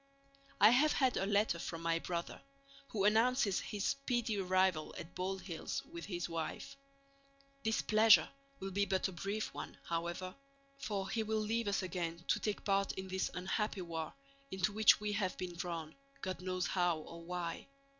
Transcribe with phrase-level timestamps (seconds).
[0.59, 2.41] I have had a letter from my brother,
[2.87, 6.75] who announces his speedy arrival at Bald Hills with his wife.
[7.63, 8.27] This pleasure
[8.59, 10.33] will be but a brief one, however,
[10.79, 14.11] for he will leave us again to take part in this unhappy war
[14.49, 17.67] into which we have been drawn, God knows how or why.